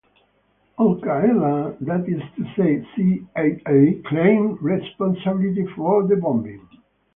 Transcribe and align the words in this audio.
Al-Qaeda 0.79 1.77
claimed 4.07 4.59
responsibility 4.63 5.67
for 5.75 6.07
the 6.07 6.15
bombing. 6.15 6.67